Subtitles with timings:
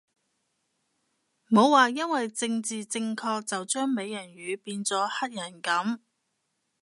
[1.47, 5.99] 冇話因為政治正確就將美人魚變咗黑人噉